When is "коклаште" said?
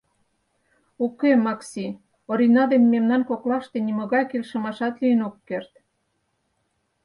3.29-3.77